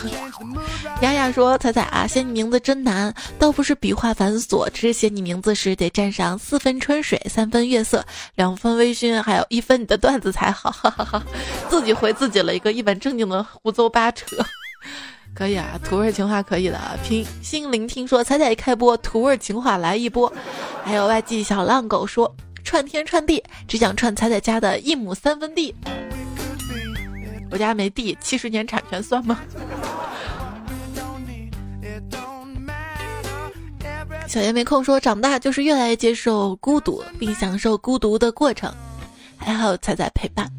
[1.02, 10.72] 雅雅说：“彩彩啊，写你名字真难，倒不是笔画繁琐，只是写你名字时得蘸上四分春水，三分月色，两分微醺，还有一分你的段子才好。
[11.68, 14.24] ”，自己回自己了一个一本正经的胡诌八扯。
[15.34, 16.80] 可以啊，土味情话可以的。
[17.04, 20.32] 听心灵听说彩彩一开播，土味情话来一波。
[20.82, 22.34] 还有外记小浪狗说
[22.64, 25.74] 串天串地，只想串彩彩家的一亩三分地。
[27.50, 29.38] 我家没地，七十年产权算吗？
[34.26, 38.72] 小爷没空说长大就是越来越接受孤独，并享受孤独的过程。
[39.36, 40.50] 还好彩彩陪伴。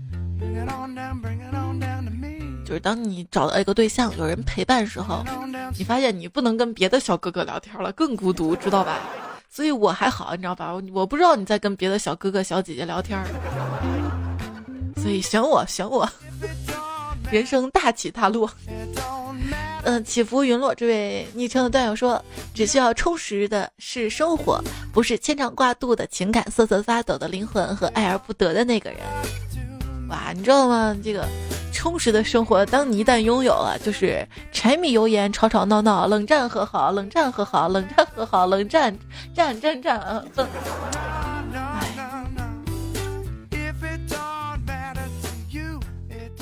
[2.65, 5.23] 就是当你找到一个对象，有人陪伴时候，
[5.77, 8.99] 你发现你不能跟别的小哥哥聊天了，更孤独，知道吧？
[9.49, 10.73] 所以我还好，你知道吧？
[10.93, 13.21] 我不知道你在跟别的小哥哥、小姐姐聊天，
[15.07, 16.05] 所以选我，选我，
[17.31, 18.51] 人生大起大落，
[19.85, 20.75] 嗯，起伏云落。
[20.75, 22.21] 这位昵称的段友说，
[22.53, 28.99] 只需要充实的是生活，不是牵肠挂肚的情感，瑟瑟发抖的灵魂和爱而不得的那个人。
[30.09, 30.93] 哇，你知道吗？
[31.01, 31.25] 这个。
[31.71, 38.97] 充实的生活，当你一旦拥有了，就是柴米油盐、吵吵闹闹、冷战和好、冷战和好、冷战和好、冷战
[39.33, 40.21] 战战战啊！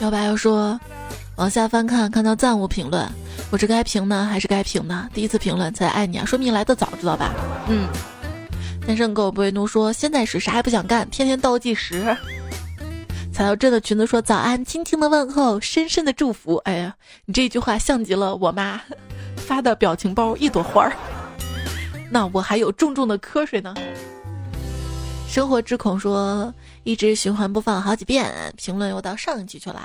[0.02, 0.78] 幺八幺说，
[1.38, 3.08] 往下翻看，看到暂无评论，
[3.50, 5.08] 我是该评呢还是该评呢？
[5.14, 7.34] 第一次评论才爱你啊，说明来的早，知道吧？
[7.70, 7.88] 嗯。
[8.86, 12.16] 单身狗不为奴说，现在是啥也不想干，天天倒计时。
[13.34, 16.58] 踩到这的裙子说早安，轻轻的问候，深深的祝福。
[16.66, 16.94] 哎呀，
[17.26, 18.82] 你这句话像极了我妈
[19.38, 20.94] 发的表情包，一朵花儿。
[22.12, 23.74] 那我还有重重的瞌睡呢。
[25.28, 26.54] 生活之恐说
[26.86, 29.82] 一直循环播放好几遍，评论又到上一期去了。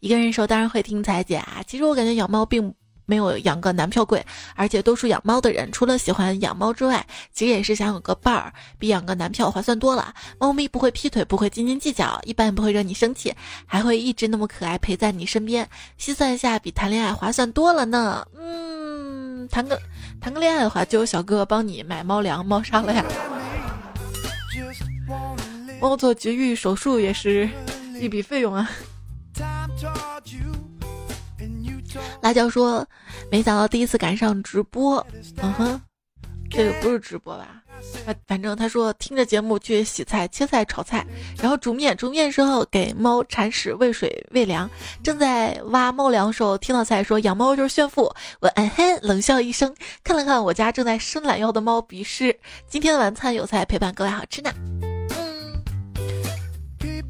[0.00, 1.62] 一个人的时候当然会听彩姐啊。
[1.64, 2.74] 其实我感觉养猫并。
[3.10, 4.22] 没有养个男票贵，
[4.54, 10.12] 而且多数养猫的人除了喜欢养猫之外，其实也是想有个伴儿，比养个男票划算多了。
[10.38, 13.34] 猫咪不会劈腿，不会斤斤计较，一般也不会惹你生气，
[13.64, 15.66] 还会一直那么可爱陪在你身边。
[15.96, 18.26] 细算一下，比谈恋爱划算多了呢。
[18.38, 19.80] 嗯，谈个
[20.20, 23.02] 谈个恋爱的话，就有小哥哥帮你买猫粮、猫砂了呀。
[25.80, 27.48] 猫做绝育手术也是
[28.00, 28.68] 一笔费用啊。
[32.20, 32.86] 辣椒说
[33.30, 35.04] ：“没想到第一次赶上直播，
[35.40, 35.80] 嗯哼，
[36.50, 37.62] 这个不是直播吧？
[38.26, 41.06] 反正他说听着节目去洗菜、切菜、炒菜，
[41.40, 41.96] 然后煮面。
[41.96, 44.68] 煮面时候给猫铲屎、喂水、喂粮。
[45.02, 48.12] 正在挖猫粮时候，听到菜说养猫就是炫富。
[48.40, 52.36] 我嗯哼冷笑一声，看了看我家正在伸懒腰的猫，鼻屎。
[52.68, 54.52] 今天的晚餐有菜陪伴各位，好吃呢。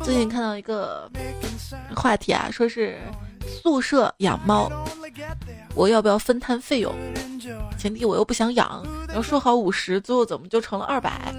[0.08, 1.06] 最近看到一个
[1.94, 2.98] 话题啊，说是。”
[3.62, 4.70] 宿舍养猫，
[5.74, 6.94] 我要不要分摊费用？
[7.76, 8.82] 前提我又不想养。
[9.06, 11.34] 然后说好五十，最后怎么就成了二百？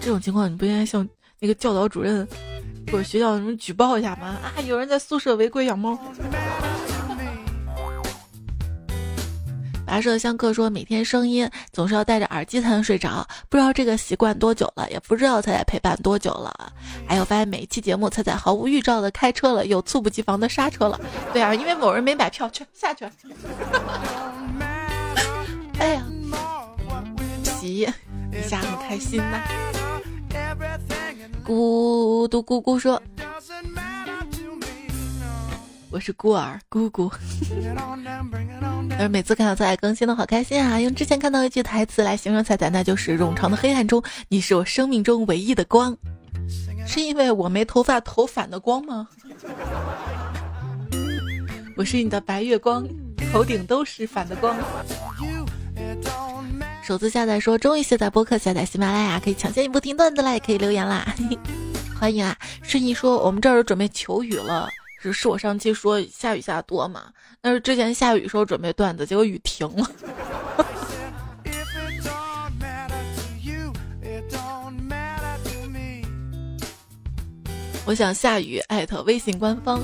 [0.00, 1.08] 这种情况你不应该向
[1.38, 2.26] 那个教导主任
[2.90, 4.36] 或者学校什么举报一下吗？
[4.42, 5.96] 啊，有人在宿舍违规养猫。
[9.88, 16.70] 跋涉相客说，每天声音总是要戴着耳机才能睡着，不知道这个习惯多久了，也不知道彩彩陪伴多久了。
[17.06, 21.00] 还有发现每一期节目彩彩毫无预兆的开车了，又猝不及防的刹车了。
[21.32, 23.06] 对啊，因为某人没买票，去下去。
[25.80, 26.02] 哎呀，
[27.44, 27.86] 喜一
[28.46, 29.40] 下很开心呐。
[31.46, 33.02] 咕嘟咕咕说。
[35.90, 37.10] 我是孤儿姑姑，
[38.98, 40.78] 而每次看到彩彩更新都好开心啊！
[40.78, 45.96] 用之前看到一句台词来形容彩彩，那就是“冗长的黑暗中，你是我生命中唯一的光”。
[46.86, 49.08] 是因为我没头发头反的光吗？
[51.74, 52.86] 我是你的白月光，
[53.32, 54.56] 头顶都是反的光。
[56.82, 61.14] 首次下载说，终于卸载播客，下载喜马拉雅可以抢先一步听段子啦，也可以留言啦，
[61.98, 62.36] 欢迎啊！
[62.62, 64.68] 顺义说，我们这儿准备求雨了。
[65.00, 67.04] 是是我上期说下雨下多嘛？
[67.40, 69.86] 那是之前下雨时候准备段子，结果雨停了。
[77.86, 79.80] 我想下雨艾特微信官方，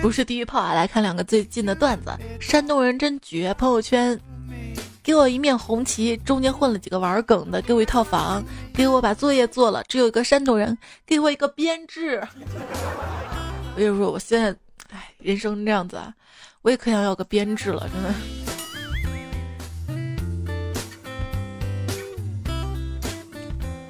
[0.00, 0.72] 不是地狱炮啊！
[0.72, 4.18] 来看两个最近的段子：山东人真绝，朋友圈
[5.02, 8.42] 给我一面红旗，中间混了几个玩梗的，给我一套房，
[8.72, 12.26] 给我把作业做了，只有一个山东人，给我一个编制。
[13.78, 14.52] 我就说，我现在，
[14.90, 16.12] 唉，人生这样子啊，
[16.62, 18.12] 我也可想要个编制了，真的。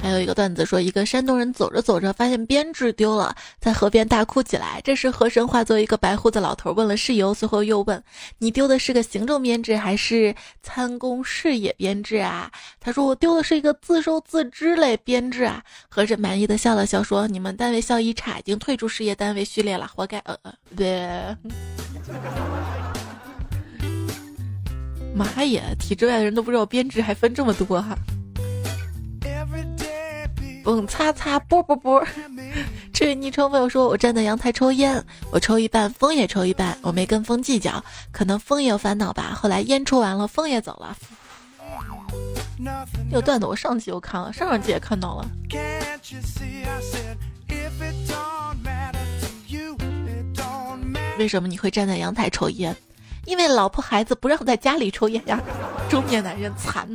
[0.08, 4.80] 还有一个段子说，一个山东人走着走着发现编制丢了，在河边大哭起来。
[4.82, 8.02] 这时河神化作一个白胡子老头问了事由，随后又问
[8.38, 12.50] ：“你丢的是个行政编制还是参公事业编制啊？”
[12.80, 21.36] 他说：“我丢的是一个自收自支类编制啊。”河神满意的笑了笑说：“你们单位效益差，已经退出事业单位序列了，活该。”呃呃，对。
[25.14, 27.94] 妈耶，体制外的人都不知道编制还分这么多哈。
[30.68, 32.06] 蹦擦擦啵啵啵，
[32.92, 39.32] 这位 昵称朋友说：“我站在阳台抽烟，我抽一半，风也抽一半，我没跟风计较，可能风也有烦恼吧。
[39.34, 40.94] 后来烟抽完了，风也走了。”
[43.08, 45.26] 这个段子我上期又看了，上上期也看到了。
[51.18, 52.76] 为什么你会站在阳台抽烟？
[53.24, 55.40] 因为老婆孩子不让在家里抽烟呀。
[55.88, 56.86] 中年男人惨。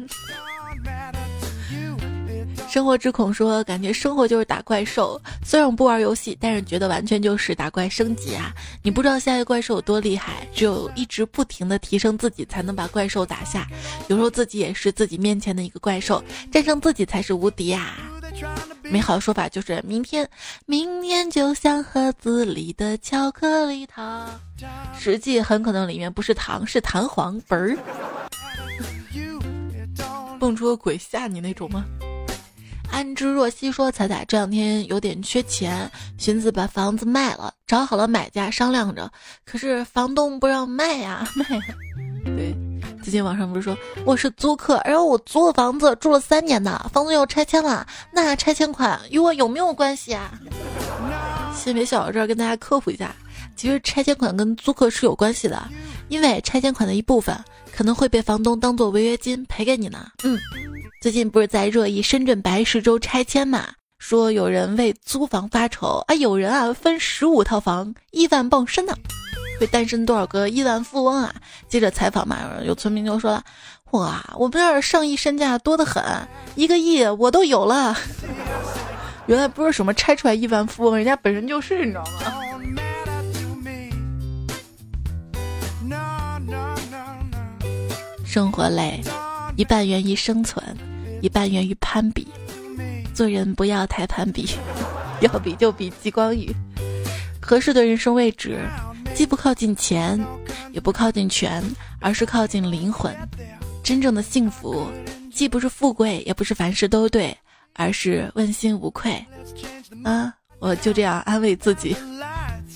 [2.73, 5.21] 生活之恐说，感觉生活就是打怪兽。
[5.45, 8.51] 虽然我不玩游戏，但是觉得完全就是打怪升级啊！
[8.81, 13.67] 你不知道下一个怪兽有多厉害，只有一直不停的提升自己，才能把怪兽打下。
[14.07, 17.95] 有时候自己也是自己面前的一个怪兽，战胜自己才是无敌啊！
[18.81, 20.27] 美好的说法就是明天，
[20.65, 24.27] 明天就像盒子里的巧克力糖，
[24.97, 27.77] 实际很可能里面不是糖，是弹簧嘣儿，
[30.39, 31.85] 蹦出个鬼吓你那种吗？
[32.93, 35.89] 安之若曦说：“彩彩这两天有点缺钱，
[36.19, 39.11] 寻思把房子卖了，找好了买家商量着，
[39.43, 41.43] 可是房东不让卖呀，卖。
[42.23, 42.55] 对，
[43.01, 43.75] 最近网上不是说
[44.05, 50.31] 我是租客，然后我租了房子住了三年呢，房子要拆迁了，那拆迁款与我有没有关系啊？
[51.55, 53.15] 先别笑，这儿跟大家科普一下，
[53.55, 55.67] 其实拆迁款跟租客是有关系的，
[56.09, 57.35] 因为拆迁款的一部分
[57.75, 60.07] 可能会被房东当做违约金赔给你呢。
[60.23, 60.39] 嗯。”
[61.01, 63.67] 最近不是在热议深圳白石洲拆迁嘛？
[63.99, 68.93] 说有人为租房发愁啊，有人啊分十五套房，亿万傍身呢，
[69.59, 71.33] 会诞生多少个亿万富翁啊？
[71.67, 73.43] 接着采访嘛，有村民就说了，
[73.91, 76.03] 哇，我们这儿上亿身价多得很，
[76.55, 77.97] 一个亿我都有了。
[79.27, 82.82] 原来不是什么拆出来亿万富翁，人家本身就是，你知道吗？
[88.33, 88.99] 生活累，
[89.55, 90.59] 一半源于生存。
[91.21, 92.27] 一半源于攀比，
[93.13, 94.49] 做人不要太攀比，
[95.21, 96.51] 要比就比激光雨。
[97.39, 98.57] 合适的人生位置，
[99.13, 100.19] 既不靠近钱，
[100.71, 101.63] 也不靠近权，
[101.99, 103.15] 而是靠近灵魂。
[103.83, 104.87] 真正的幸福，
[105.31, 107.37] 既不是富贵，也不是凡事都对，
[107.73, 109.23] 而是问心无愧。
[110.03, 111.95] 啊，我就这样安慰自己，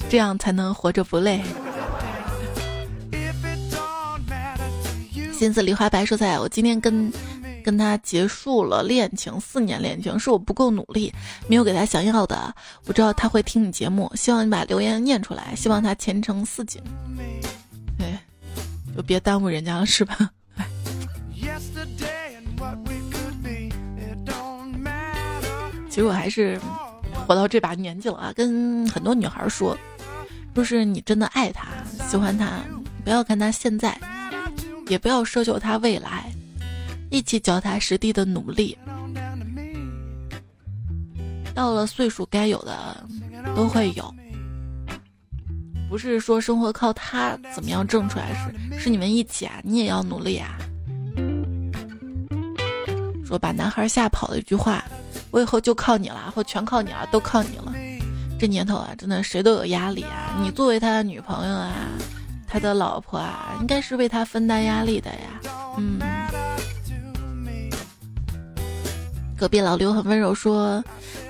[0.08, 1.42] 这样才能活着不累。
[5.38, 7.12] 心思梨花白蔬菜，我今天跟。
[7.64, 11.14] 跟他结束了恋情，四年恋情是我不够努力，
[11.50, 12.56] 没有给他想要的。
[12.86, 16.82] 我知道他会听你节目，希望你把留言念出来，希望他前程似锦。
[17.98, 18.18] 对，
[18.96, 20.18] 就别耽误人家了，是吧？
[25.90, 26.58] 其实我还是
[27.28, 29.78] 活到这把年纪了啊，跟很多女孩说，
[30.56, 31.68] 就是你真的爱他、
[32.10, 32.62] 喜欢他，
[33.04, 34.00] 不要看他现在，
[34.88, 36.32] 也不要奢求他未来。
[37.10, 38.78] 一起脚踏实地的努力，
[41.54, 42.98] 到了岁数该有的
[43.56, 44.14] 都会有。
[45.90, 48.34] 不是说生活靠他怎么样挣出来，
[48.74, 50.58] 是是你们一起啊，你也要努力啊。
[53.26, 54.84] 说把男孩吓跑的一句话，
[55.32, 57.74] 我以后就靠你了，或全靠你了，都靠你了。
[58.38, 60.38] 这年头啊，真的谁都有压力啊。
[60.44, 61.74] 你作为他的女朋友啊，
[62.48, 65.42] 他的老婆啊，应该是为他分担压力的呀。
[65.78, 66.00] 嗯。
[69.38, 70.84] 隔壁老刘很温柔说：“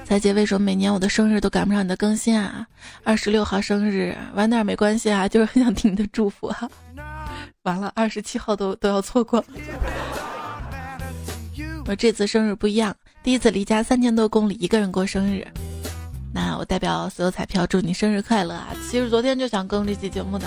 [0.06, 2.66] 彩姐，为什么每年我的生日都赶不上你的更新啊？
[3.04, 6.70] 二十六号生日晚点没关系啊， 就是很想听你的祝福啊。
[7.64, 9.44] 完了，二十七号都都要错过。
[11.86, 15.46] 我这次生日不一样，第一次离家三千多公里一个人过生日。
[16.34, 18.68] 那我代表所有彩票祝你生日快乐啊！
[18.90, 20.46] 其实昨天就想更这期节目的，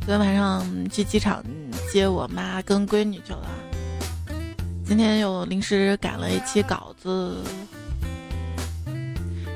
[0.00, 1.44] 昨天晚上去机场
[1.92, 3.46] 接我妈跟闺女去了。”
[4.84, 7.36] 今天又临时赶了一期稿子，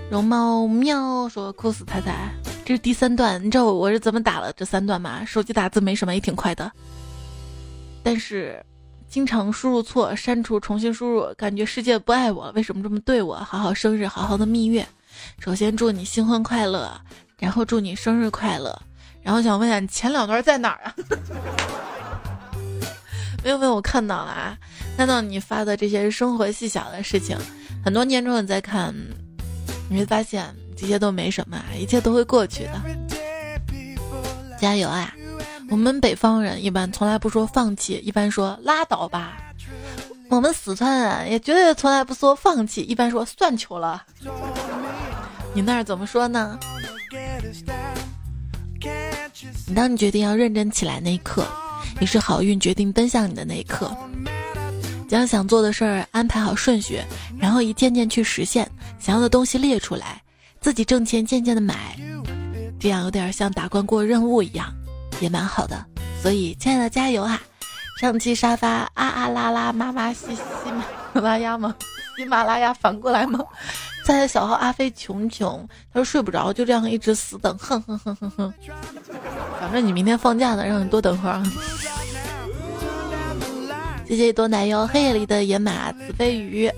[0.08, 2.30] 容猫喵说哭死太太，
[2.64, 5.24] 这是第三段，你知道我是怎么打了这三段吗？
[5.24, 6.70] 手机打字没什么，也挺快的，
[8.04, 8.64] 但是
[9.08, 13.34] 经常输入错，删除重新输入，感觉世界不爱我，为什么这么对我？
[13.36, 14.86] 好好生日，好好的蜜月，
[15.40, 16.96] 首先祝你新婚快乐，
[17.38, 18.80] 然后祝你生日快乐，
[19.24, 20.94] 然后想问一下你前两段在哪儿啊？
[23.42, 24.56] 没有没有，我看到了啊。
[24.96, 27.36] 看到你发的这些生活细小的事情，
[27.84, 28.94] 很多年之后你再看，
[29.90, 32.80] 你会发现这些都没什么，一切都会过去的。
[34.60, 35.12] 加油啊！
[35.70, 39.36] 我们北方人一般从来不说放弃，一般说拉倒吧。
[40.30, 44.04] 我们四川人也绝对从来不说放弃，一般说算球了。
[45.52, 46.58] 你那儿怎么说呢？
[49.66, 51.46] 你当你决定要认真起来那一刻，
[52.00, 53.94] 也是好运决定奔向你的那一刻。
[55.08, 57.00] 将想做的事儿安排好顺序，
[57.38, 58.68] 然后一件件去实现。
[58.98, 60.22] 想要的东西列出来，
[60.60, 61.96] 自己挣钱渐渐的买，
[62.80, 64.72] 这样有点像打关过任务一样，
[65.20, 65.84] 也蛮好的。
[66.22, 67.40] 所以，亲爱的，加油啊！
[68.00, 70.42] 上期沙发啊啊啦啦，妈妈西喜
[71.12, 71.74] 马拉雅吗？
[72.16, 73.40] 喜马拉雅反过来吗？
[74.04, 78.54] 在小号阿飞穷穷，他说睡不着，就这样一直死等，哼哼哼哼哼。
[79.58, 81.42] 反正你明天放假呢，让你多等会儿。
[84.06, 86.70] 谢谢多奶油，黑夜里的野马子飞鱼，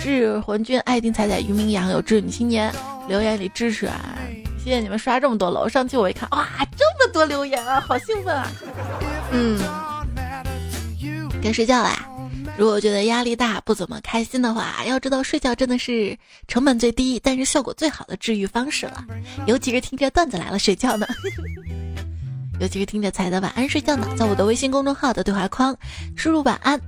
[0.00, 2.70] 智魂君爱丁彩彩于明阳有志女青年
[3.08, 4.18] 留言里支持啊！
[4.62, 6.46] 谢谢你们刷这么多楼，上期我一看，哇，
[6.76, 8.46] 这么多留言啊，好兴奋啊！
[9.32, 9.58] 嗯，
[11.42, 12.06] 该睡觉啦。
[12.62, 19.04] 如果觉得压力大、不怎么开心的话，要知道睡觉真的是成本最低，但是效果最好的治愈方式了。
[19.48, 21.04] 尤其是听着段子来了睡觉呢，
[22.60, 25.76] 尤其是听着彩的晚安睡觉呢，在我的微信公众号的对话框
[26.14, 26.80] 输入晚安，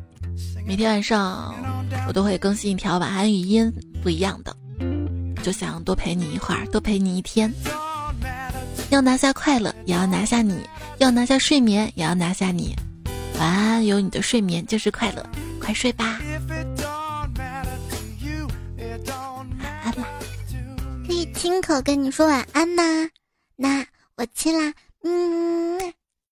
[0.65, 1.53] 每天晚上
[2.07, 3.69] 我都会更新一条晚安语音，
[4.01, 4.57] 不一样的，
[5.43, 7.53] 就想多陪你一会儿，多陪你一天。
[8.91, 10.55] 要拿下快乐，也要拿下你；
[10.99, 12.77] 要拿下睡眠，也要拿下你。
[13.39, 15.25] 晚安，有你的睡眠就是快乐。
[15.61, 16.21] 快睡吧，
[19.83, 20.09] 安啦！
[21.07, 22.83] 可以亲口跟你说晚安吗？
[23.57, 25.93] 那我亲啦，嗯。